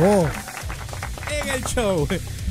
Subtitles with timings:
[0.00, 0.28] Oh.
[1.30, 2.08] en el show.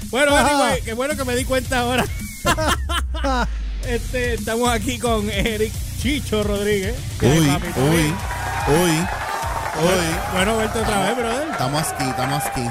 [0.09, 2.05] Bueno, anyway, qué bueno que me di cuenta ahora.
[3.87, 6.95] este, estamos aquí con Eric Chicho Rodríguez.
[7.21, 8.13] Uy, uy,
[8.67, 10.05] uy, uy.
[10.33, 11.47] Bueno, verte otra vez, brother.
[11.49, 12.69] Estamos aquí, estamos aquí.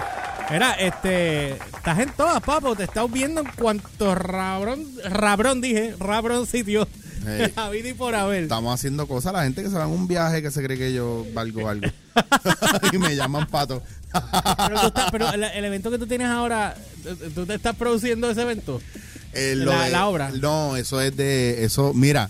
[0.51, 2.77] Mira, este, estás en todas, papo.
[2.77, 6.87] Te estás viendo en cuanto rabrón, rabrón dije, rabrón sitio.
[7.27, 7.53] Hey.
[7.57, 8.45] A vida y por haber.
[8.45, 9.33] Estamos haciendo cosas.
[9.33, 11.87] La gente que se va en un viaje que se cree que yo valgo algo.
[12.93, 13.83] y me llaman pato.
[14.13, 16.77] Pero, tú estás- pero el, el evento que tú tienes ahora,
[17.35, 18.81] ¿tú te estás produciendo ese evento?
[19.33, 20.31] Eh, La- la obra.
[20.31, 21.65] No, eso es de.
[21.65, 22.29] eso Mira,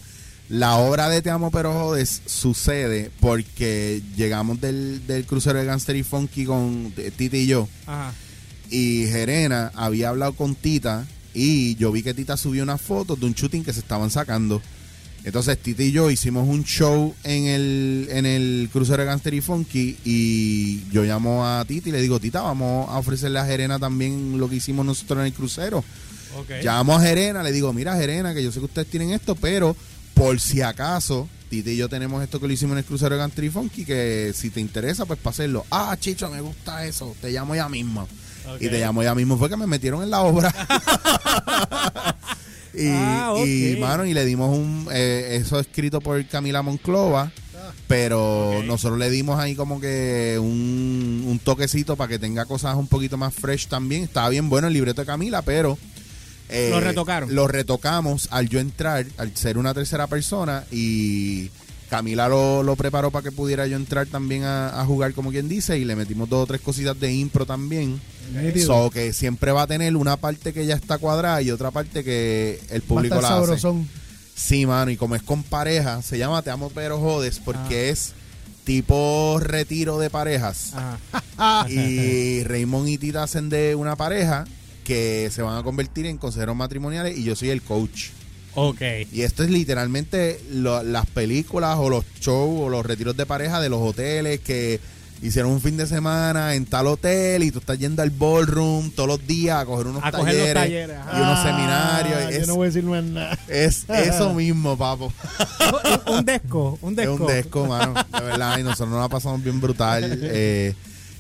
[0.49, 5.97] la obra de Te Amo Pero Jodes sucede porque llegamos del, del crucero de Gangster
[5.97, 7.69] y Funky con Tita y yo.
[7.87, 8.13] Ajá.
[8.71, 13.27] Y Jerena había hablado con Tita y yo vi que Tita subió unas fotos de
[13.27, 14.63] un shooting que se estaban sacando.
[15.25, 19.41] Entonces Tita y yo hicimos un show en el, en el crucero de Gangster y
[19.41, 23.79] Funky y yo llamo a Tita y le digo, Tita, vamos a ofrecerle a Jerena
[23.79, 25.85] también lo que hicimos nosotros en el crucero.
[26.37, 26.51] Ok.
[26.65, 29.77] Llamo a Jerena, le digo, mira Jerena, que yo sé que ustedes tienen esto, pero
[30.15, 33.21] por si acaso, Tita y yo tenemos esto que lo hicimos en el crucero de
[33.21, 35.65] Gangster y Funky, que si te interesa, pues para hacerlo.
[35.71, 38.09] Ah, Chicho, me gusta eso, te llamo ya mismo.
[38.59, 40.53] Y te llamo ya mismo, fue que me metieron en la obra.
[42.75, 47.31] y, Ah, y, mano, y le dimos un, eh, eso escrito por Camila Monclova,
[47.87, 52.87] pero nosotros le dimos ahí como que un, un toquecito para que tenga cosas un
[52.89, 54.03] poquito más fresh también.
[54.05, 55.77] Estaba bien bueno el libreto de Camila, pero...
[56.49, 57.35] eh, Lo retocaron.
[57.35, 61.51] Lo retocamos al yo entrar, al ser una tercera persona y
[61.93, 65.47] Camila lo, lo preparó para que pudiera yo entrar también a, a jugar como quien
[65.47, 68.01] dice y le metimos dos o tres cositas de impro también.
[68.65, 72.03] So que siempre va a tener una parte que ya está cuadrada y otra parte
[72.03, 73.29] que el público la hace.
[73.41, 73.87] sabrosón.
[74.35, 77.91] Sí, mano, y como es con pareja, se llama Te amo pero jodes porque Ah.
[77.91, 78.15] es
[78.65, 80.73] tipo retiro de parejas.
[81.37, 81.69] Ajá.
[81.69, 84.47] Y Raymond y Tita hacen de una pareja
[84.85, 88.07] que se van a convertir en consejeros matrimoniales y yo soy el coach.
[88.55, 88.81] Ok.
[89.13, 93.61] Y esto es literalmente lo- las películas o los shows o los retiros de pareja
[93.61, 94.79] de los hoteles que
[95.23, 99.09] hicieron un fin de semana en tal hotel y tú estás yendo al ballroom todos
[99.09, 101.11] los días a coger unos A coger talleres, los talleres, ajá.
[101.19, 102.35] y unos Ah, seminarios.
[102.35, 103.39] Yo Es, no voy a decir más nada.
[103.49, 105.13] es eso mismo, papo.
[106.09, 107.15] un, un desco, un Es desco.
[107.15, 107.95] un desco, mano.
[107.95, 110.19] De verdad, y nosotros nos la pasamos bien brutal.
[110.23, 110.75] eh,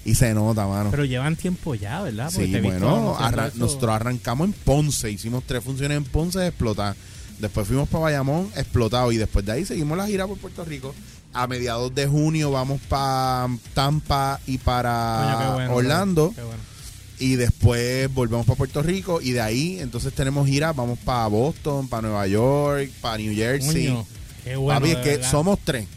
[0.04, 0.90] y se nota, mano.
[0.90, 2.24] Pero llevan tiempo ya, ¿verdad?
[2.32, 3.58] Porque Sí, te he visto bueno, anunciando arran- eso.
[3.58, 6.96] nosotros arrancamos en Ponce, hicimos tres funciones en Ponce, explotar.
[7.42, 9.10] Después fuimos para Bayamón, explotado.
[9.10, 10.94] Y después de ahí seguimos la gira por Puerto Rico.
[11.34, 16.32] A mediados de junio vamos para Tampa y para Coño, qué bueno, Orlando.
[16.36, 16.62] qué bueno.
[17.18, 19.20] Y después volvemos para Puerto Rico.
[19.20, 23.88] Y de ahí entonces tenemos giras, vamos para Boston, para Nueva York, para New Jersey.
[23.88, 24.06] Coño,
[24.44, 24.80] qué bueno.
[24.80, 25.30] Papi, es de que verdad.
[25.32, 25.88] somos tres.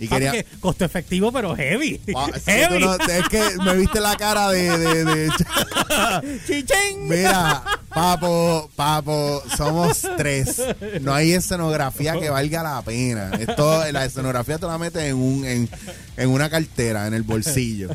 [0.00, 0.32] Y quería...
[0.32, 2.00] que costo efectivo, pero heavy.
[2.46, 2.80] Heavy.
[2.80, 5.30] no- es que me viste la cara de- de- de.
[7.08, 10.62] Mira, papo, papo, somos tres.
[11.02, 13.30] No hay escenografía que valga la pena.
[13.38, 15.68] Esto, la escenografía te la metes en un, en,
[16.16, 17.90] en una cartera, en el bolsillo.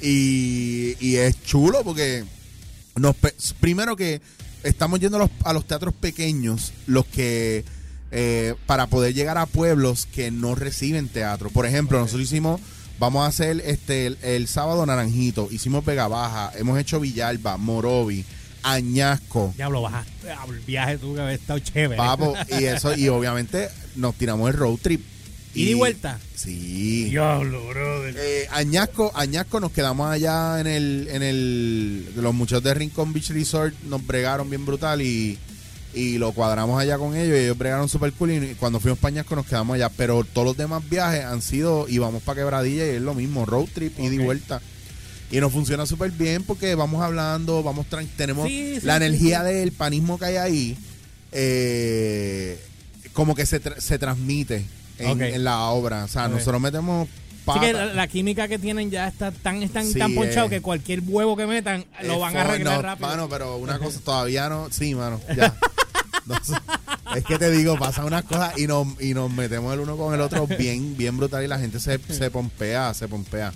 [0.00, 2.24] Y, y es chulo porque
[2.96, 3.16] nos
[3.60, 4.20] primero que
[4.62, 7.64] estamos yendo a los, a los teatros pequeños, los que
[8.10, 11.50] eh, para poder llegar a pueblos que no reciben teatro.
[11.50, 12.60] Por ejemplo, nosotros hicimos,
[12.98, 18.24] vamos a hacer este el, el sábado Naranjito, hicimos Vega Baja, hemos hecho Villalba, Morovi,
[18.62, 19.52] Añasco.
[19.56, 21.96] Diablo, bajaste al viaje tú que había estado chévere.
[21.96, 25.02] Papo, y eso, y obviamente nos tiramos el road trip.
[25.54, 26.18] ¿Ida y vuelta?
[26.36, 27.04] Sí.
[27.10, 28.14] Diablo, brother.
[28.16, 33.30] Eh, Añasco, Añasco nos quedamos allá en el, en el, los muchachos de Rincon Beach
[33.30, 35.38] Resort nos bregaron bien brutal y,
[35.94, 39.08] y lo cuadramos allá con ellos y ellos bregaron super cool y cuando fuimos para
[39.14, 42.86] Añasco nos quedamos allá, pero todos los demás viajes han sido, y vamos para Quebradilla
[42.86, 44.24] y es lo mismo, road trip, ida y Ok.
[44.24, 44.60] vuelta.
[45.32, 47.86] Y nos funciona súper bien porque vamos hablando, vamos
[48.16, 50.76] tenemos Sí, sí, la sí, energía del panismo que hay ahí,
[51.32, 52.58] eh,
[53.12, 54.64] como que se, tra- se transmite
[54.98, 56.04] en, la obra.
[56.04, 57.08] O sea, nosotros metemos
[57.46, 60.50] Así que la, la química que tienen ya está tan, están Sí, tan ponchado eh.
[60.50, 63.08] que cualquier huevo que metan lo van a arreglar no, rápido.
[63.08, 64.68] Mano, pero una cosa todavía no.
[64.70, 65.56] Sí, mano, ya.
[67.14, 70.14] Es que te digo, pasan unas cosas y nos, y nos metemos el uno con
[70.14, 73.52] el otro bien, bien brutal y la gente se, se pompea, se pompea.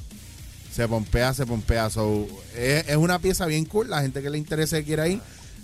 [0.72, 1.88] Se pompea, se pompea.
[1.88, 2.26] So,
[2.56, 3.90] es, es una pieza bien cool.
[3.90, 5.20] La gente que le interese que quiera ir,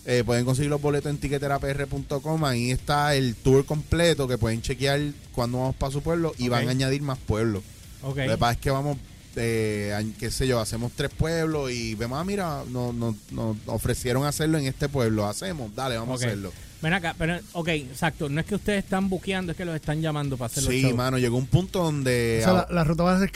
[0.07, 2.45] eh, pueden conseguir los boletos en tiqueterapr.com.
[2.45, 5.01] Ahí está el tour completo que pueden chequear
[5.33, 7.63] cuando vamos para su pueblo y van a añadir más pueblos.
[8.03, 8.99] Lo que pasa es que vamos,
[9.37, 14.25] eh, qué sé yo, hacemos tres pueblos y vemos, ah, mira, nos nos- nos ofrecieron
[14.27, 15.27] hacerlo en este pueblo.
[15.27, 16.53] Hacemos, dale, vamos a hacerlo.
[16.83, 18.29] Ven acá, pero, ok, exacto.
[18.29, 20.83] No es que ustedes están buqueando, es que los están llamando para hacer los Sí,
[20.83, 20.95] shows.
[20.97, 22.39] mano, llegó un punto donde.
[22.41, 23.31] O sea, la, la ruta va a ser...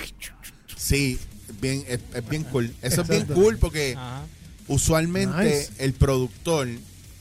[0.77, 1.19] Sí,
[1.61, 2.73] bien, es, es bien cool.
[2.83, 4.23] Eso es bien cool porque Ajá.
[4.69, 5.71] usualmente Nice.
[5.79, 6.69] el productor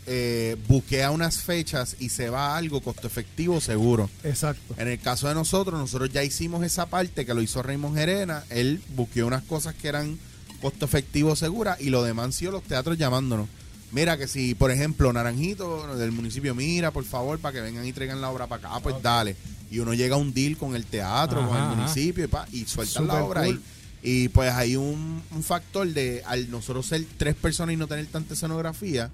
[0.06, 4.10] eh, buquea unas fechas y se va a algo costo efectivo seguro.
[4.24, 4.76] Exacto.
[4.78, 8.44] En el caso de nosotros, nosotros ya hicimos esa parte que lo hizo Raymond Gerena.
[8.50, 10.18] Él buqueó unas cosas que eran
[10.62, 13.48] costo efectivo segura y lo demás han sido los teatros llamándonos.
[13.92, 17.94] Mira que si, por ejemplo, Naranjito del municipio, mira, por favor, para que vengan y
[17.94, 19.36] traigan la obra para acá, pues dale.
[19.70, 22.66] Y uno llega a un deal con el teatro, con el municipio y, pa, y
[22.66, 23.54] sueltan la obra cool.
[23.54, 23.60] ahí.
[24.02, 28.06] Y pues hay un, un factor de, al nosotros ser tres personas y no tener
[28.08, 29.12] tanta escenografía,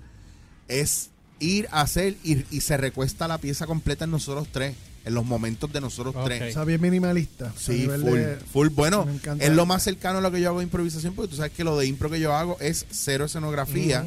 [0.70, 4.76] es ir a hacer y, y se recuesta la pieza completa en nosotros tres,
[5.06, 6.40] en los momentos de nosotros tres.
[6.52, 7.52] O sea, bien minimalista.
[7.58, 8.68] Sí, full, de- full.
[8.70, 9.06] Bueno,
[9.40, 11.64] es lo más cercano a lo que yo hago de improvisación, porque tú sabes que
[11.64, 14.06] lo de impro que yo hago es cero escenografía.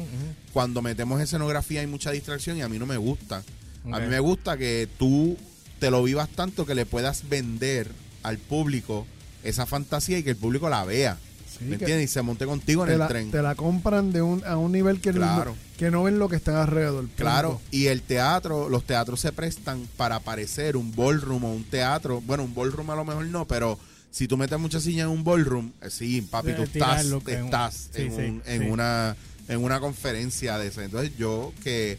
[0.53, 3.43] Cuando metemos escenografía hay mucha distracción y a mí no me gusta.
[3.91, 5.35] A mí me gusta que tú
[5.79, 7.89] te lo vivas tanto que le puedas vender
[8.21, 9.05] al público
[9.43, 11.17] esa fantasía y que el público la vea.
[11.63, 12.09] Sí, ¿Me entiendes?
[12.09, 13.31] Y se monte contigo en el la, tren.
[13.31, 15.51] te la compran de un, a un nivel que, Claro.
[15.51, 17.07] no, que no ven lo que está alrededor.
[17.15, 22.21] Claro, y el teatro, los teatros se prestan para parecer un ballroom o un teatro.
[22.21, 23.79] Bueno, un ballroom a lo mejor no, pero
[24.11, 27.21] si tú metes muchas sillas en un ballroom, eh, sí, papi, De tú estás, tirarlo
[27.27, 29.15] en un- estás sí, en, sí, en una
[29.49, 30.85] en una conferencia de esa.
[30.85, 31.97] Entonces yo que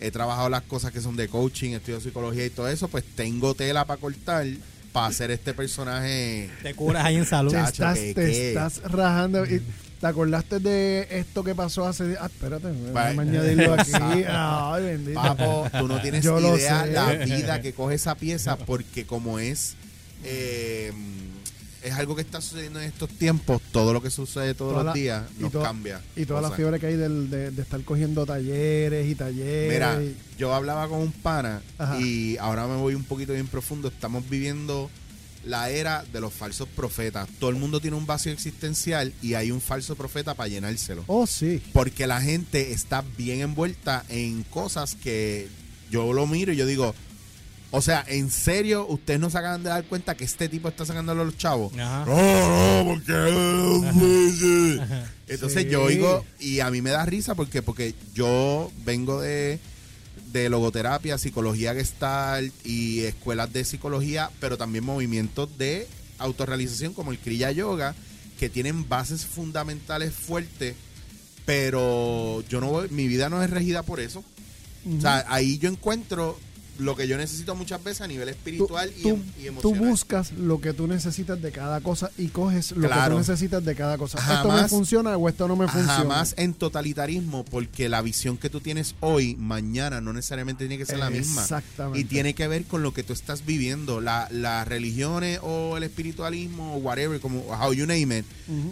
[0.00, 3.54] he trabajado las cosas que son de coaching, estudio psicología y todo eso, pues tengo
[3.54, 4.46] tela para cortar
[4.96, 6.48] para hacer este personaje.
[6.62, 7.50] Te curas ahí en salud.
[7.50, 8.48] Te Chacho, estás, ¿qué, te qué?
[8.48, 9.44] estás rajando.
[9.44, 9.60] y
[10.00, 12.16] ¿Te acordaste de esto que pasó hace...
[12.18, 13.92] Ah, espérate, Va- déjame añadirlo aquí.
[14.26, 15.20] Ay, bendito.
[15.20, 19.74] Papo, tú no tienes Yo idea la vida que coge esa pieza porque como es
[20.24, 20.92] eh,
[21.82, 24.86] es algo que está sucediendo en estos tiempos, todo lo que sucede todos Toda los
[24.86, 26.00] la- días y nos toda- cambia.
[26.16, 26.56] Y toda la cosas.
[26.56, 29.72] fiebre que hay del, de, de estar cogiendo talleres y talleres.
[29.72, 32.00] Mira, y- yo hablaba con un pana Ajá.
[32.00, 33.88] y ahora me voy un poquito bien profundo.
[33.88, 34.90] Estamos viviendo
[35.44, 37.28] la era de los falsos profetas.
[37.38, 41.04] Todo el mundo tiene un vacío existencial y hay un falso profeta para llenárselo.
[41.06, 41.62] Oh, sí.
[41.72, 45.46] Porque la gente está bien envuelta en cosas que
[45.90, 46.94] yo lo miro y yo digo,
[47.70, 50.84] o sea, en serio, ustedes no se acaban de dar cuenta que este tipo está
[50.86, 51.72] sacándolo a los chavos.
[51.78, 52.04] Ajá.
[52.06, 53.12] No, no, porque
[55.28, 55.68] entonces Sí.
[55.70, 59.58] yo oigo y a mí me da risa porque porque yo vengo de
[60.32, 65.86] de logoterapia, psicología gestalt y escuelas de psicología, pero también movimientos de
[66.18, 67.94] autorrealización como el Kriya Yoga
[68.38, 70.74] que tienen bases fundamentales fuertes,
[71.44, 74.24] pero yo no voy- mi vida no es regida por eso.
[74.96, 76.38] O sea, ahí yo encuentro
[76.78, 79.48] lo que yo necesito muchas veces a nivel tú, espiritual y, tú- em- y tú
[79.48, 79.80] emocional.
[79.90, 83.74] buscas lo que tú necesitas de cada cosa y coges lo que tú necesitas de
[83.74, 84.18] cada cosa.
[84.18, 85.94] esto me Jamás- funciona o esto no me funciona.
[85.94, 90.86] Jamás en totalitarismo, porque la visión que tú tienes hoy, mañana, no necesariamente tiene que
[90.86, 91.42] ser la misma.
[91.42, 92.00] Exactamente.
[92.00, 94.00] Y tiene que ver con lo que tú estás viviendo.
[94.00, 98.24] La- Las religiones o el espiritualismo o whatever, como how you name it,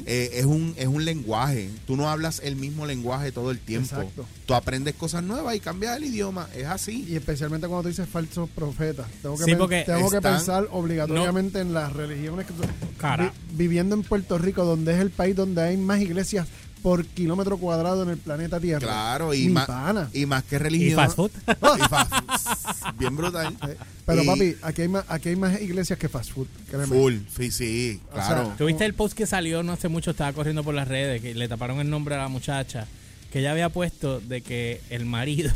[0.06, 1.70] eh, es, un, es un lenguaje.
[1.86, 3.96] Tú no hablas el mismo lenguaje todo el tiempo.
[3.96, 4.26] Exacto.
[4.46, 6.48] Tú aprendes cosas nuevas y cambias el idioma.
[6.54, 7.04] Es así.
[7.08, 9.06] Y especialmente cuando tú dices falsos profetas.
[9.22, 12.52] Tengo que, Sí, porque tengo que pensar obligatoriamente en las religiones que
[12.98, 13.32] Cara.
[13.50, 16.46] vi- viviendo en Puerto Rico, donde es el país donde hay más iglesias
[16.82, 18.80] por kilómetro cuadrado en el planeta Tierra.
[18.86, 19.66] Claro, y más,
[20.12, 20.96] y más que Y religión.
[20.96, 21.30] fast food.
[21.48, 22.94] y fast food.
[22.98, 23.56] Bien brutal.
[24.04, 26.46] Pero Y- papi, aquí hay más, aquí hay más iglesias que fast food.
[26.68, 26.86] créeme.
[26.86, 28.44] Full, sí, sí, O claro.
[28.46, 30.10] sea, ¿Tuviste el post que salió no hace mucho?
[30.10, 32.86] Estaba corriendo por las redes, que le taparon el nombre a la muchacha,
[33.32, 35.52] que ella había puesto de que el marido,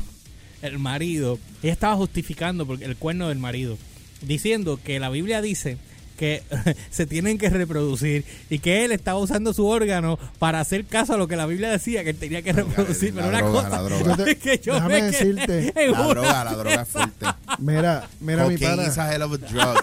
[0.62, 3.76] el marido, ella estaba justificando porque el cuerno del marido,
[4.22, 5.76] diciendo que la Biblia dice
[6.16, 6.42] que
[6.90, 11.16] se tienen que reproducir y que él estaba usando su órgano para hacer caso a
[11.16, 13.14] lo que la Biblia decía que él tenía que reproducir.
[13.14, 14.24] la Pero una droga, cosa la droga.
[14.42, 17.26] Que yo déjame me decirte, en La una- droga, la droga es fuerte.
[17.60, 18.84] Mira, mira mi pana.
[18.88, 19.78] is a hell of a drug.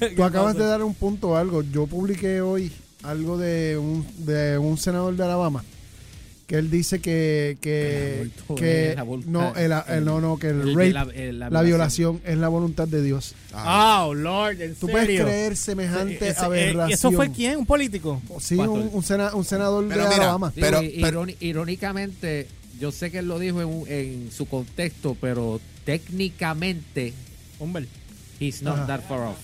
[0.16, 1.62] Tú acabas de dar un punto a algo.
[1.62, 5.64] Yo publiqué hoy algo de un, de un senador de Alabama
[6.50, 10.48] que él dice que que, El aborto que la no el, el- no no que
[10.48, 13.36] el, El- rape la- la, el- la violación es la voluntad de Dios.
[13.54, 14.92] Ah, Oh, Lord, en Tú serio.
[14.92, 16.90] puedes creer semejante Ese- eh, aberración.
[16.92, 17.56] ¿Eso fue quién?
[17.58, 18.20] ¿Un político?
[18.40, 20.52] Sí, un, un sena- un senador Pero de mira, Alabama.
[20.54, 22.48] Digo, Pero- i- pero- irónicamente,
[22.80, 27.12] yo sé que él lo dijo en, un- en su contexto, pero técnicamente,
[27.60, 27.86] Humber.
[28.40, 28.86] he's not Ajá.
[28.88, 29.36] that far off.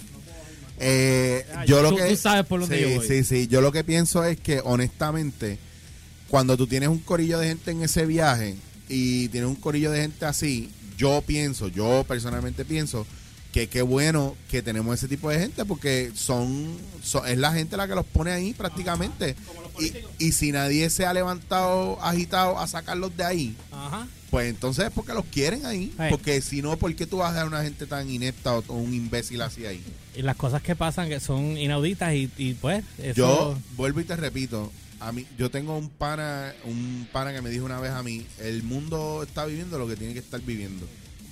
[0.81, 3.07] eh, Ah, yo lo que tú sabes por dónde sí, yo voy.
[3.07, 3.47] sí, sí.
[3.47, 5.59] Yo lo que pienso es que honestamente,
[6.37, 8.57] cuando tú tienes un corillo de gente en ese viaje
[8.91, 13.07] y tienes un corillo de gente así, yo pienso, yo personalmente pienso
[13.53, 17.79] que qué bueno que tenemos ese tipo de gente porque son, son- es la gente
[17.79, 19.35] la que los pone ahí prácticamente.
[19.81, 24.07] Y, y si nadie se ha levantado agitado a sacarlos de ahí, Ajá.
[24.31, 25.95] pues entonces es porque los quieren ahí.
[25.99, 26.09] Hey.
[26.11, 28.75] Porque si no, ¿por qué tú vas a dejar una gente tan inepta o, o
[28.75, 29.83] un imbécil así ahí?
[30.15, 33.15] Y las cosas que pasan que son inauditas y, y pues eso...
[33.15, 37.51] Yo vuelvo y te repito, a mí, yo tengo un pana, un pana que me
[37.51, 40.87] dijo una vez a mí, el mundo está viviendo lo que tiene que estar viviendo.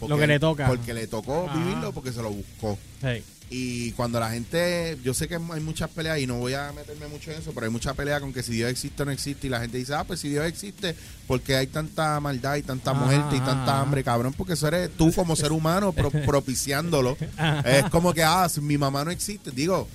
[0.06, 0.66] Lo que le toca.
[0.66, 1.58] Porque le tocó Ajá.
[1.58, 2.78] vivirlo porque se lo buscó.
[3.00, 3.22] Sí.
[3.50, 7.06] Y cuando la gente, yo sé que hay muchas peleas y no voy a meterme
[7.08, 9.46] mucho en eso, pero hay mucha pelea con que si Dios existe o no existe
[9.46, 10.94] y la gente dice, ah, pues si Dios existe,
[11.26, 15.12] porque hay tanta maldad y tanta muerte y tanta hambre, cabrón, porque eso eres tú
[15.12, 17.16] como ser humano pro- propiciándolo.
[17.64, 19.88] es como que, ah, si mi mamá no existe, digo,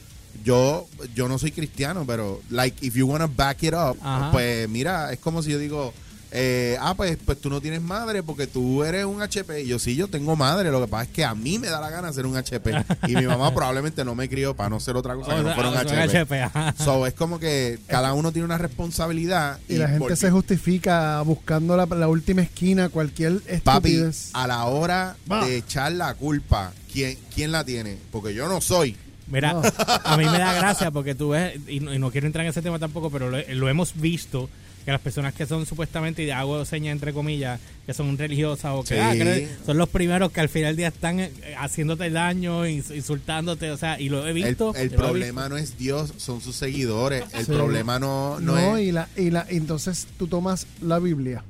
[0.43, 4.31] yo yo no soy cristiano, pero like if you wanna back it up, Ajá.
[4.31, 5.93] pues mira, es como si yo digo,
[6.31, 9.63] eh, ah, pues, pues tú no tienes madre porque tú eres un HP.
[9.63, 10.69] Y yo sí, yo tengo madre.
[10.69, 12.71] Lo que pasa es que a mí me da la gana ser un HP.
[13.07, 15.69] Y mi mamá probablemente no me crió para no ser otra cosa que no fuera
[15.71, 16.19] un HP.
[16.19, 16.75] HP, ajá.
[16.77, 19.57] So, es como que cada uno tiene una responsabilidad.
[19.67, 24.29] Y la gente porque- se justifica buscando la, la última esquina, cualquier Papi, estupidez.
[24.33, 27.97] a la hora de echar la culpa, ¿quién, ¿quién la tiene?
[28.11, 28.95] Porque yo no soy.
[29.31, 29.61] Mira, No.
[30.03, 32.49] a mí me da gracia porque tú ves, y no, y no quiero entrar en
[32.51, 34.49] ese tema tampoco, pero lo, lo hemos visto,
[34.85, 38.81] que las personas que son supuestamente, y hago señas entre comillas, que son religiosas o
[38.83, 38.99] que, Sí.
[38.99, 42.95] ah, que son los primeros que al final del día están eh, haciéndote daño, ins-
[42.95, 44.73] insultándote, o sea, y lo he visto.
[44.75, 47.23] el problema no es Dios, son sus seguidores.
[47.33, 47.51] El Sí.
[47.51, 48.87] problema no, no, No, es.
[48.87, 51.43] y, la, y la, entonces tú tomas la Biblia,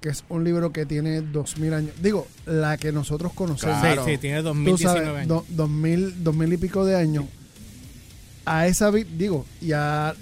[0.00, 1.92] que es un libro que tiene dos mil años.
[2.02, 3.80] Digo, la que nosotros conocemos.
[3.80, 4.04] Claro.
[4.04, 5.28] Sí, sí, tiene Tú 2019 sabes, años.
[5.28, 7.24] do- dos, mil, dos mil y pico de años.
[8.46, 10.14] A esa, digo, ya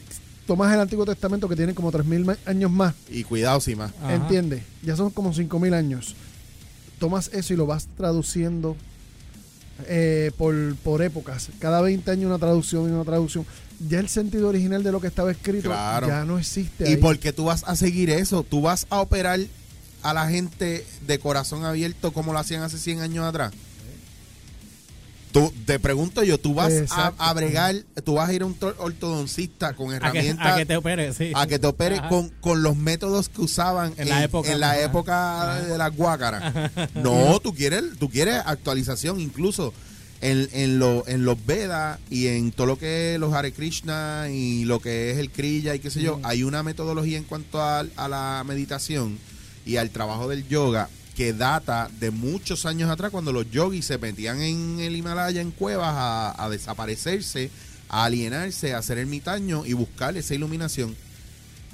[0.47, 2.95] tomas el Antiguo Testamento que tiene como tres mil ma- años más.
[3.09, 3.93] Y cuidado, si más.
[4.09, 4.63] ¿Entiendes?
[4.83, 6.15] Ya son como 5.000 años.
[6.99, 8.77] Tomas eso y lo vas traduciendo
[9.87, 11.51] eh, por, por épocas.
[11.61, 13.47] Cada 20 años una traducción y una traducción.
[13.89, 16.09] Ya el sentido original de lo que estaba escrito Claro.
[16.09, 16.85] ya no existe.
[16.91, 16.97] ¿Y ahí.
[16.97, 18.43] por qué tú vas a seguir eso?
[18.43, 19.39] ¿Tú vas a operar
[20.03, 23.53] a la gente de corazón abierto como lo hacían hace 100 años atrás?
[25.33, 28.55] Tú, te pregunto yo, ¿tú vas a, a bregar, tú vas a ir a un
[28.55, 31.33] to- ortodoncista con a, que, herramientas a que te opere, sí.
[31.35, 34.71] a que te opere con, con los métodos que usaban En la época, en la
[34.71, 34.81] ajá.
[34.85, 35.61] época Ajá.
[35.67, 36.55] de las guácaras.
[36.95, 39.75] No, tú quieres, tú quieres actualización, incluso
[40.23, 44.29] en, en, lo, en los Vedas y en todo lo que es los Hare Krishna
[44.33, 46.23] y lo que es el Kriya y qué sé yo, Mm.
[46.25, 49.19] hay una metodología en cuanto a, a la meditación
[49.67, 53.99] y al trabajo del yoga que data de muchos años atrás cuando los yogis se
[53.99, 57.51] metían en el Himalaya en cuevas a, a desaparecerse,
[57.89, 60.95] a alienarse, a hacer ermitaño y buscar esa iluminación.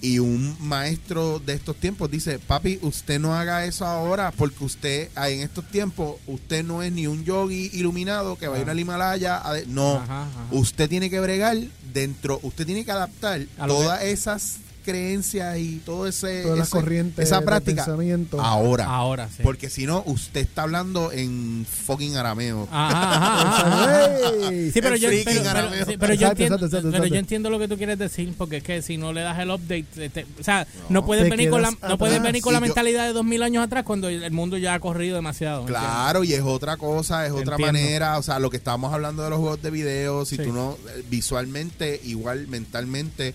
[0.00, 5.08] Y un maestro de estos tiempos dice, papi, usted no haga eso ahora porque usted
[5.14, 8.68] ah, en estos tiempos, usted no es ni un yogi iluminado que va a ir
[8.68, 9.38] al Himalaya.
[9.38, 10.46] a no, Ajá, ajá.
[10.52, 11.56] usted tiene que bregar
[11.92, 16.76] dentro, usted tiene que adaptar A todas esas creencias y todo ese, Todas las ese-
[16.76, 18.40] corrientes esa de práctica pensamiento.
[18.40, 18.84] ahora.
[18.86, 19.42] Ahora, sí.
[19.42, 22.68] Porque si no, usted está hablando en fucking arameo.
[22.70, 24.50] Ajá, ajá, ajá, ajá.
[24.50, 24.70] ¡Ey!
[24.70, 25.84] Sí, pero El yo, freaking pero, pero- arameo.
[25.86, 27.18] sí, pero yo Exacto, entiendo, exacto, exacto, pero yo exacto.
[27.18, 29.84] entiendo lo que tú quieres decir, porque es que si no le das el update,
[29.94, 32.28] te- te- o sea, no, puedes Te venir con la, quedas no puedes atrás.
[32.32, 34.80] venir con la yo- mentalidad de dos mil años atrás cuando el mundo ya ha
[34.80, 35.62] corrido demasiado.
[35.62, 37.66] ¿me Claro, y es otra cosa, es otra Entiendo.
[37.66, 38.18] manera.
[38.18, 40.42] O sea, lo que estábamos hablando de los juegos de video, si Sí.
[40.42, 43.34] tú no, eh, visualmente, igual mentalmente,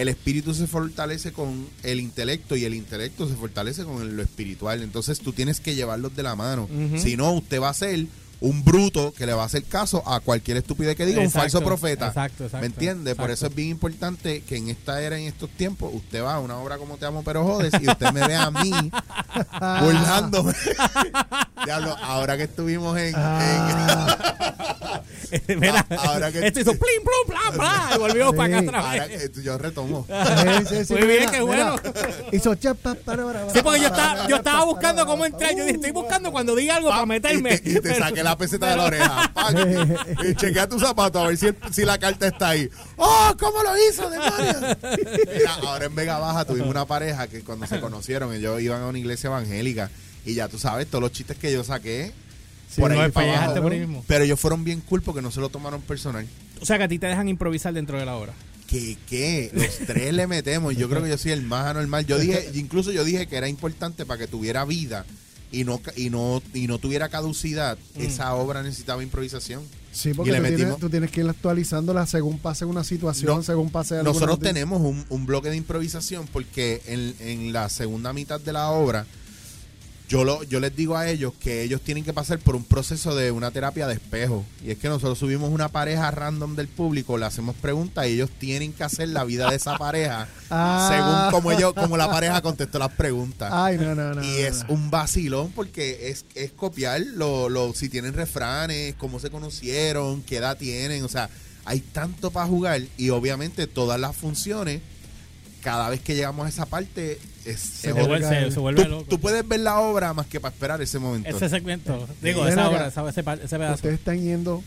[0.00, 4.82] el espíritu se fortalece con el intelecto y el intelecto se fortalece con lo espiritual.
[4.82, 6.68] Entonces tú tienes que llevarlos de la mano.
[6.96, 8.06] Si no, usted va a ser
[8.40, 11.60] un bruto que le va a hacer caso a cualquier estupidez que diga, un falso
[11.60, 12.06] profeta.
[12.06, 13.16] exacto, exacto, ¿Me entiende?
[13.16, 16.38] Por eso es bien importante que en esta era, en estos tiempos, usted va a
[16.38, 18.70] una obra como Te Amo Pero Jodes y usted me ve a mí
[19.82, 20.52] burlándome.
[21.64, 24.97] Diablo, ahora que estuvimos en- en Ah?
[25.48, 28.36] Mira, Ah, ahora que- esto hizo plim, plum, bla, bla, y volvimos Sí.
[28.36, 29.30] para acá otra vez.
[29.30, 30.06] que- yo retomo.
[30.08, 31.76] sí, sí, sí, Muy bien, mira, qué bueno.
[32.32, 35.50] Hizo chapa, para, para, Sí, porque yo estaba, yo estaba buscando cómo entrar.
[35.54, 37.54] Yo dije, estoy buscando cuando diga algo para meterme.
[37.54, 39.32] Y te, y te Pero- saqué la peseta de la oreja.
[40.28, 42.68] Y chequea tu zapato a ver si, si la carta está ahí.
[42.96, 44.76] ¡Oh, cómo lo hizo, demonios!
[45.34, 48.86] Mira, ahora en Vega Baja tuvimos una pareja que cuando se conocieron, ellos iban a
[48.86, 49.90] una iglesia evangélica.
[50.24, 52.12] Y ya tú sabes, todos los chistes que yo saqué,
[52.68, 53.40] Sí, por ahí no, para para abajo.
[53.42, 54.04] llegaste por ahí mismo.
[54.06, 56.26] Pero ellos fueron bien cool porque no se lo tomaron personal.
[56.60, 58.32] O sea, que a ti te dejan improvisar dentro de la obra.
[58.66, 59.50] que qué?
[59.54, 60.76] Los tres le metemos.
[60.76, 62.04] Yo creo que yo soy el más anormal.
[62.06, 65.06] Yo dije, incluso yo dije que era importante para que tuviera vida
[65.50, 67.78] y no y no y no tuviera caducidad.
[67.96, 68.02] Mm.
[68.02, 69.62] Esa obra necesitaba improvisación.
[69.90, 73.36] Sí, porque le tú tienes, metimos- tú tienes que ir actualizándola según pase una situación,
[73.38, 74.02] No, según pase.
[74.02, 78.68] Nosotros tenemos un, un bloque de improvisación porque en, en la segunda mitad de la
[78.68, 79.06] obra
[80.08, 83.14] yo, lo, yo les digo a ellos que ellos tienen que pasar por un proceso
[83.14, 84.44] de una terapia de espejo.
[84.64, 88.30] Y es que nosotros subimos una pareja random del público, le hacemos preguntas y ellos
[88.38, 90.88] tienen que hacer la vida de esa pareja Ah.
[90.90, 93.50] según como ellos, como la pareja contestó las preguntas.
[93.52, 94.24] Ay, no, no, no.
[94.24, 99.30] y es un vacilón porque es, es copiar lo, lo, si tienen refranes, cómo se
[99.30, 101.04] conocieron, qué edad tienen.
[101.04, 101.28] O sea,
[101.64, 104.80] hay tanto para jugar y obviamente todas las funciones,
[105.62, 109.04] cada vez que llegamos a esa parte, es, Se, vuelve- se, se vuelve Tú, loco.
[109.08, 111.28] tú puedes ver la obra más que para esperar ese momento.
[111.28, 112.06] Ese segmento.
[112.22, 112.68] Digo, esa acá.
[112.70, 113.74] obra, esa- ese, ese pedazo.
[113.74, 114.62] Ustedes están yendo,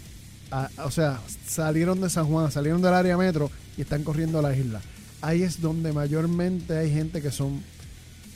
[0.51, 4.41] a- o sea, salieron de San Juan, salieron del área metro y están corriendo a
[4.41, 4.81] la isla.
[5.21, 7.63] Ahí es donde mayormente hay gente que son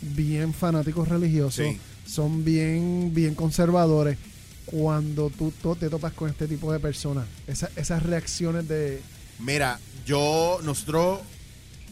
[0.01, 1.79] bien fanáticos religiosos, Sí.
[2.07, 4.17] son bien, bien conservadores.
[4.65, 9.01] Cuando tú, to- te topas con este tipo de personas, esa- esas reacciones de...
[9.39, 11.19] Mira, yo, nosotros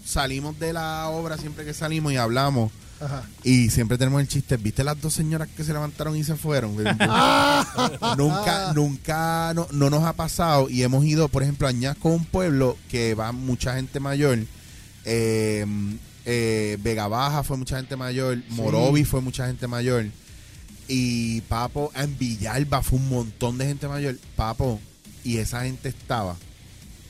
[0.05, 2.71] salimos de la obra siempre que salimos y hablamos.
[2.99, 3.23] Ajá.
[3.43, 6.75] Y siempre tenemos el chiste, ¿viste las dos señoras que se levantaron y se fueron?
[8.17, 12.25] nunca, nunca no, no nos ha pasado y hemos ido, por ejemplo, a Añasco, un
[12.25, 14.39] pueblo que va mucha gente mayor.
[15.05, 15.65] Eh,
[16.25, 20.05] eh, Vega Baja fue mucha gente mayor, Morovi fue mucha gente mayor.
[20.87, 24.17] Y Papo, en Villalba fue un montón de gente mayor.
[24.35, 24.79] Papo,
[25.23, 26.35] y esa gente estaba.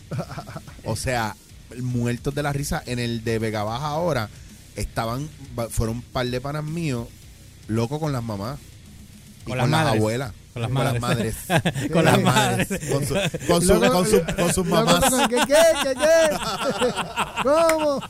[0.86, 1.36] O sea,
[1.82, 2.82] muertos de la risa.
[2.86, 4.30] En el de Vega Baja ahora,
[4.76, 7.08] estaban, ba- fueron un par de panas míos,
[7.68, 8.60] locos con las mamás.
[9.42, 10.00] Y Con con, las las madres.
[10.00, 10.34] abuelas.
[10.54, 11.36] Con las Con las madres.
[11.92, 12.68] Con las madres.
[12.92, 13.16] Con, su-
[13.48, 15.04] con, su- Luego- con, su- con sus mamás.
[15.30, 16.94] ¿Qué, qué, qué, qué?
[17.44, 18.02] ¿Cómo?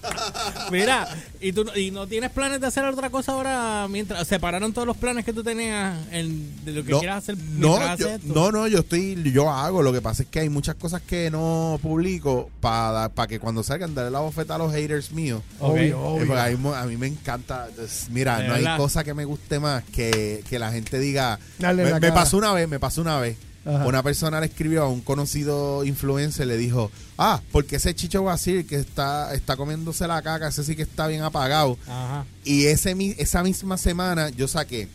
[0.71, 1.07] Mira,
[1.39, 4.87] ¿y tú no- y no tienes planes de hacer otra cosa ahora mientras separaron todos
[4.87, 8.07] los planes que tú tenías en, de lo que No, quieras hacer no, yo, haces
[8.07, 8.33] esto?
[8.33, 9.81] no, no, yo estoy, yo hago.
[9.81, 13.63] Lo que pasa es que hay muchas cosas que no publico para para que cuando
[13.63, 15.41] salgan darle la bofeta a los haters míos.
[15.59, 15.71] Ok.
[15.73, 16.39] Obvio, Eh, obvio.
[16.39, 17.67] a, mí, mo- a mí me encanta.
[18.11, 21.39] Mira, De no hay cosa que me guste más que, que la gente diga.
[21.59, 22.13] Dale me, la me cara.
[22.33, 23.37] Pasó una vez, me pasó una vez.
[23.65, 23.85] Ajá.
[23.85, 28.65] Una persona le escribió a un conocido influencer, le dijo, ah, porque ese Chicho Basir
[28.65, 31.77] que está, está comiéndose la caca, ese sí que está bien apagado.
[31.87, 32.25] Ajá.
[32.43, 34.89] Y ese esa misma semana yo saqué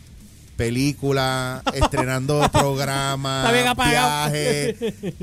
[0.55, 4.75] película, estrenando programas, viajes.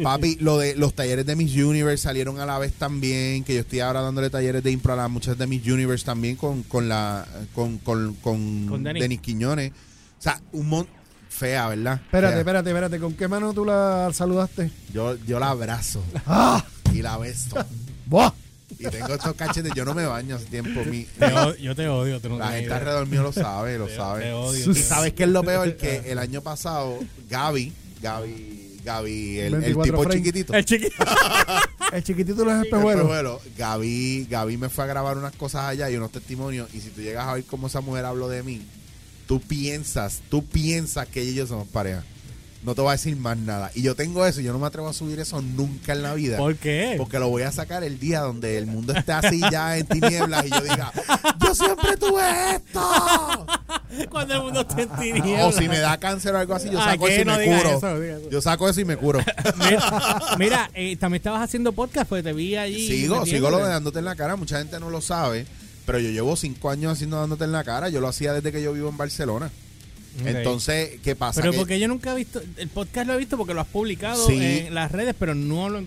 [0.03, 3.61] Papi, lo de los talleres de Miss Universe salieron a la vez también, que yo
[3.61, 6.89] estoy ahora dándole talleres de impro a las muchas de Miss Universe también con, con
[6.89, 9.03] la con, con, con, Con Denis.
[9.03, 9.73] Denis Quiñones.
[10.19, 10.96] O sea, un mon
[11.37, 12.01] fea, ¿verdad?
[12.05, 12.41] Espérate, Fea.
[12.41, 12.99] espérate, espérate.
[13.01, 14.71] ¿Con qué mano tú la saludaste?
[14.93, 16.65] Yo, yo la abrazo ¡Ah!
[16.93, 17.57] y la beso.
[18.07, 18.33] ¡Buah!
[18.79, 20.85] Y tengo estos cachetes, yo no me baño hace tiempo.
[20.85, 22.21] Mi, Te o- yo te odio.
[22.21, 22.77] tú no la gente idea.
[22.77, 24.23] alrededor mío lo sabe, lo Te- sabe.
[24.25, 24.71] te odio.
[24.73, 26.99] Y sabes qué es lo peor que el año pasado
[27.31, 27.73] Gaby,
[28.03, 30.55] Gaby, Gaby, el, el 24 tipo chiquitito.
[30.55, 30.95] El chiquito.
[31.93, 33.03] El chiquitito de los el espejuelos.
[33.05, 36.69] espejuelo, Gaby, Gaby me fue a grabar unas cosas allá y unos testimonios.
[36.75, 38.63] Y si tú llegas a ver cómo esa mujer habló de mí,
[39.27, 42.03] tú piensas, tú piensas que yo somos pareja.
[42.63, 43.71] No te voy a decir más nada.
[43.77, 46.15] Y yo tengo eso, y yo no me atrevo a subir eso nunca en la
[46.15, 46.37] vida.
[46.37, 46.95] ¿Por qué?
[46.99, 50.45] Porque lo voy a sacar el día donde el mundo esté así ya en tinieblas
[50.47, 50.93] y yo diga,
[51.47, 52.23] yo siempre tuve
[52.57, 53.47] esto.
[54.11, 55.55] Cuando el mundo esté en O tinieblas.
[55.55, 57.77] si me da cáncer o algo así, yo saco eso y No me curo.
[57.79, 58.31] eso, eso.
[58.31, 59.21] Yo saco eso y me curo.
[59.59, 62.85] Mira, mira, eh, también estabas haciendo podcast, pues te vi allí.
[62.89, 64.35] sigo, sigo lo de dándote en la cara.
[64.35, 65.47] Mucha gente no lo sabe,
[65.87, 67.89] pero yo llevo cinco años haciendo dándote en la cara.
[67.89, 69.51] Yo lo hacía desde que yo vivo en Barcelona.
[70.25, 71.41] Entonces, ¿qué pasa?
[71.41, 73.67] Pero Que- porque yo nunca he visto, el podcast lo he visto porque lo has
[73.67, 74.39] publicado Sí.
[74.67, 75.85] en las redes, pero no lo...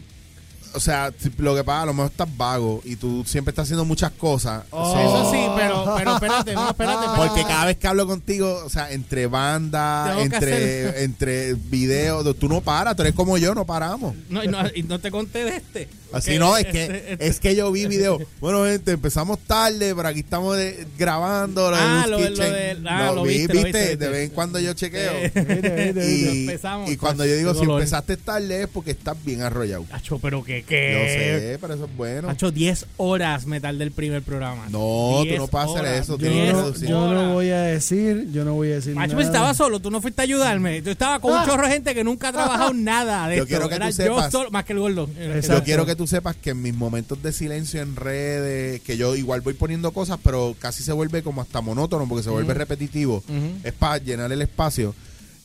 [0.74, 3.86] o sea, lo que pasa, a lo mejor estás vago y tú siempre estás haciendo
[3.86, 4.64] muchas cosas.
[4.70, 4.94] Oh.
[4.94, 7.28] So- Eso sí, pero, pero espérate, no, espérate, espérate.
[7.28, 12.48] Porque cada vez que hablo contigo, o sea, entre bandas, Tengo entre, entre videos, tú
[12.50, 14.16] no paras, tú eres como yo, no paramos.
[14.30, 15.90] No, y no, y no te conté de este.
[16.12, 18.20] Así Que no, es este- que este- es que yo vi video.
[18.40, 23.12] Bueno, gente, empezamos tarde, pero aquí estamos de- grabando lo Ah, lo lo de- ah,
[23.14, 24.08] lo viste, lo viste, De viste.
[24.10, 25.12] vez en cuando yo chequeo.
[25.12, 26.12] Eh, Viste, viste, viste.
[26.36, 27.80] y, empezamos, y cuando yo digo si dolor.
[27.82, 29.86] empezaste tarde es porque estás bien arrollado.
[29.92, 31.38] Acho, pero que Yo qué.
[31.54, 32.30] sé, pero eso es bueno.
[32.30, 34.66] Acho, 10 horas me tardé el primer programa.
[34.70, 37.50] No, tú 10 no puedes hacer horas, eso, Yo, tienes que no, yo no voy
[37.50, 39.16] a decir, yo no voy a decir Macho, nada.
[39.18, 40.82] pues estaba solo, tú no fuiste a ayudarme.
[40.82, 41.46] Tú estabas con un Ah.
[41.46, 43.48] chorro de gente que nunca ha trabajado nada de Yo esto.
[43.56, 45.10] quiero que tú sepas- yo solo, más que el gordo.
[45.20, 45.54] Exacto.
[45.60, 49.16] Yo quiero que tú sepas que en mis momentos de silencio en redes, que yo
[49.16, 53.24] igual voy poniendo cosas, pero casi se vuelve como hasta monótono porque se vuelve repetitivo.
[53.64, 54.94] Es para llenar el espacio.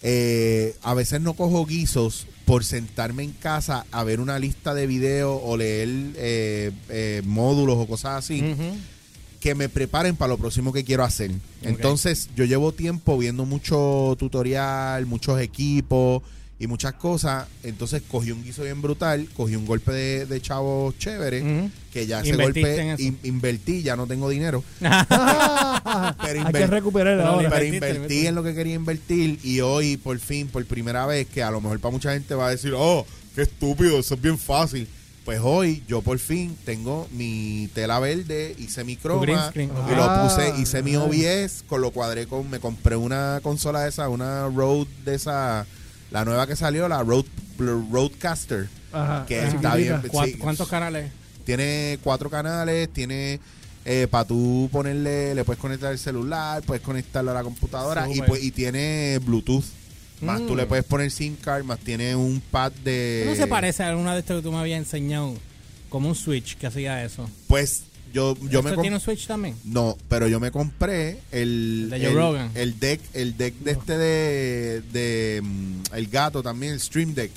[0.02, 4.86] Eh, a veces no cojo guisos por sentarme en casa a ver una lista de
[4.86, 8.42] videos o leer eh, eh, módulos o cosas así
[9.40, 11.30] que me preparen para lo próximo que quiero hacer.
[11.60, 16.22] Entonces, yo llevo tiempo viendo mucho tutorial, muchos equipos
[16.58, 17.46] y muchas cosas.
[17.62, 22.20] Entonces cogí un guiso bien brutal, cogí un golpe de, de chavo chévere, que ya
[22.20, 24.62] ese golpe in- invertí, ya no tengo dinero.
[24.80, 24.90] Pero
[26.46, 27.50] Hay que recuperar ahora.
[27.50, 31.42] pero invertí en lo que quería invertir y hoy por fin, por primera vez, que
[31.42, 34.38] a lo mejor para mucha gente va a decir, oh, qué estúpido, eso es bien
[34.38, 34.88] fácil.
[35.24, 40.28] Pues hoy yo por fin tengo mi tela verde, hice mi croma y lo Ah,
[40.28, 41.44] puse, hice mi nice.
[41.46, 45.64] OBS, con lo cuadré con, me compré una consola de esa, una Rode de esa,
[46.10, 50.12] la nueva que salió, la Rode, Rodecaster, Ajá, que está bien, chiquitica.
[50.12, 50.34] ¿Cuá- sí.
[50.34, 51.10] ¿Cuántos canales?
[51.44, 53.38] tiene cuatro canales, tiene
[54.10, 58.42] para tú ponerle, le puedes conectar el celular, puedes conectarlo a la computadora y, pues,
[58.42, 59.64] y tiene Bluetooth.
[60.22, 60.46] Más Mm.
[60.46, 63.24] tú le puedes poner SIM card, más tiene un pad de...
[63.26, 65.34] ¿No se parece a alguna de estas que tú me habías enseñado?
[65.90, 67.28] Como un Switch que hacía eso.
[67.46, 67.82] Pues
[68.14, 69.56] yo, yo me ¿Esto comp- tiene un Switch también?
[69.64, 71.90] No, pero yo me compré el...
[71.92, 72.50] El de el, Rogan.
[72.54, 77.30] el deck, el deck de este de, de mm, el gato también, el Stream Deck.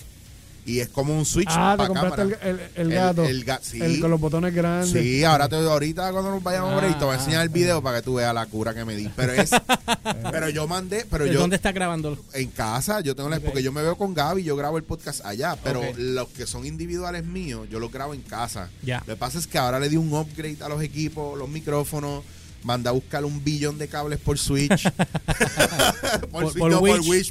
[0.68, 2.70] Y es como un Switch Ah, te para compraste el, cámara.
[2.76, 3.24] el, el gato.
[3.24, 3.82] El, ga- sí.
[3.82, 4.92] El con los botones grandes.
[5.02, 7.54] Sí, ahora te, ahorita cuando nos vayamos ahí te voy a Ah, enseñar el ah,
[7.54, 9.10] video para que tú veas la cura que me di.
[9.16, 9.50] Pero es,
[10.32, 12.18] pero yo mandé, pero ¿De yo ¿Dónde estás grabando?
[12.34, 15.26] en casa, yo tengo la, porque yo me veo con Gaby, yo grabo el podcast
[15.26, 18.70] allá, pero los que son individuales míos, yo los grabo en casa.
[18.84, 19.00] Ya.
[19.08, 22.26] Lo que pasa es que ahora le di un upgrade a los equipos, los micrófonos,
[22.64, 24.84] mandé a buscar un billón de cables por Switch.
[26.32, 27.00] por, Por- Switch, por no, por.
[27.00, 27.28] Wish,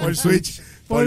[0.00, 0.60] por Switch.
[0.90, 1.04] Por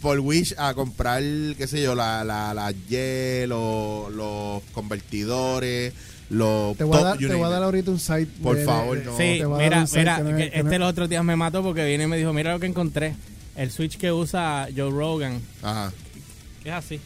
[0.00, 1.22] Por Wish, Wish a comprar,
[1.56, 5.92] qué sé yo, la, la, la Y, los, los convertidores,
[6.28, 8.26] los Te voy, a dar, te voy a dar ahorita un site.
[8.42, 9.16] Por de- favor, de- no.
[9.16, 9.22] Sí,
[9.58, 12.06] mira, mira, que no no este es- los otros días me mató porque viene y
[12.08, 13.14] me dijo, mira lo que encontré.
[13.54, 15.40] El Switch que usa Joe Rogan.
[15.62, 15.92] Ajá.
[16.64, 17.00] Es así.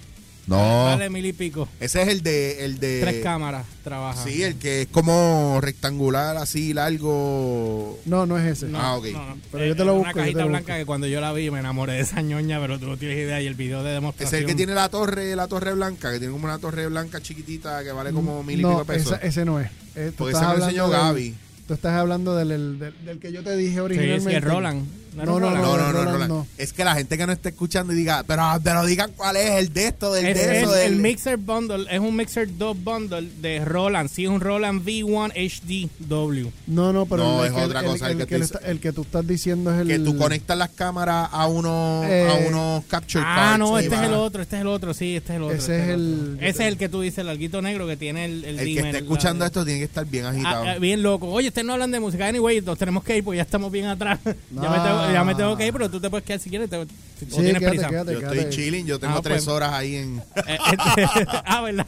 [0.47, 0.85] No.
[0.87, 1.69] Vale mil y pico.
[1.79, 3.01] Ese es el de, el de.
[3.01, 4.23] Tres cámaras trabaja.
[4.25, 7.99] Sí, el que es como rectangular, así largo.
[8.07, 8.67] No, no es ese.
[8.67, 9.07] No, Ah, ok.
[9.13, 9.39] no, no.
[9.53, 10.79] Pero yo te Es lo Una busco, te cajita blanca busco.
[10.81, 13.41] que cuando yo la vi me enamoré de esa ñoña, pero tú no tienes idea.
[13.41, 14.41] Y el video de Es demostración.
[14.41, 17.83] el que tiene la torre, la torre blanca, que tiene como una torre blanca chiquitita
[17.85, 19.13] que vale como mil y pico pesos.
[19.13, 19.69] esa- ese no es.
[19.95, 21.35] Eh, Porque ese me lo enseñó Gaby.
[21.69, 24.31] Tú estás hablando del, del, del- del que yo te dije Sí, originalmente.
[24.31, 24.87] sí, el Roland.
[25.15, 25.63] ¿No, No, no, Roland?
[25.65, 26.47] No, no, no, Roland no.
[26.59, 29.51] Es que la gente que no esté escuchando y diga, pero, pero digan cuál es
[29.53, 30.95] el de esto, del Es, de es eso, del.
[30.95, 34.09] el Mixer Bundle, es un Mixer 2 Bundle de Roland.
[34.09, 36.49] Sí, es un Roland V1 HDW.
[36.67, 38.45] No, no, pero No, el, es otra el- cosa, El, el que que tú le
[38.47, 38.57] dices.
[38.57, 39.89] está- el que tú estás diciendo es el.
[39.89, 43.59] que tú conectas las cámaras a unos, Eh, a unos capture Ah, cards.
[43.59, 45.57] no, y este es el otro, este es el otro, sí, este es el otro.
[45.57, 45.95] Ese este es otro.
[46.05, 48.65] el- Ese es el que tú dices, el alguito negro que tiene el, el El
[48.67, 50.65] que esté la- escuchando esto tiene que estar bien agitado.
[50.65, 51.29] Ah, ah, bien loco.
[51.29, 52.27] Oye, ustedes no hablan de música.
[52.27, 54.19] Anyway, nos tenemos que ir porque ya estamos bien atrás.
[54.25, 55.02] ya, me No.
[55.03, 56.69] Tengo, ya me tengo que ir, pero tú te puedes quedar si quieres.
[56.71, 56.81] Te,
[57.19, 57.89] si tú Sí, tienes quédate, prisa.
[57.89, 58.13] quédate.
[58.13, 59.49] yo estoy chilling, yo tengo Ah, tres pues.
[59.49, 60.23] horas ahí en.
[60.47, 61.87] Eh, este- ah, ¿verdad?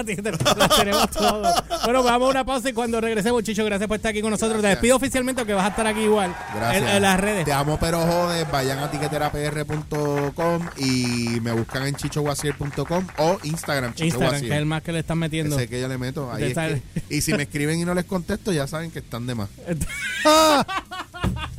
[0.77, 1.55] Tenemos todos.
[1.85, 4.61] Bueno, vamos a una pausa y cuando regresemos, Chicho, gracias por estar aquí con nosotros.
[4.63, 6.35] Te despido oficialmente aunque vas a estar aquí igual.
[6.55, 6.83] Gracias.
[6.83, 7.45] En, en las redes.
[7.45, 8.51] Te amo, pero jodes.
[8.51, 14.49] Vayan a tiqueterapr.com y me buscan en chichowasier.com o Instagram, Chicho Instagram, Wasier.
[14.51, 15.57] que es el más que le están metiendo.
[15.57, 16.31] Ese que yo le meto.
[16.33, 19.27] Ahí es que- y si me escriben y no les contesto, ya saben que están
[19.27, 19.49] de más.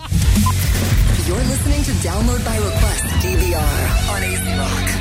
[1.35, 4.94] You're listening to Download by Request DVR on AC Rock.